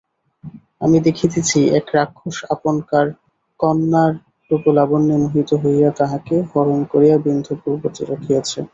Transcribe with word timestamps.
আমি 0.81 0.97
দেখিতেছি 1.07 1.59
এক 1.79 1.87
রাক্ষস 1.95 2.37
আপনকার 2.53 3.07
কন্যার 3.59 4.11
রূপলাবণ্যে 4.51 5.15
মোহিত 5.23 5.49
হইয়া 5.63 5.89
তাহাকে 5.99 6.35
হরণ 6.51 6.79
করিয়া 6.91 7.15
বিন্ধ্যপর্বতে 7.23 8.01
রাখিয়াছে। 8.05 8.59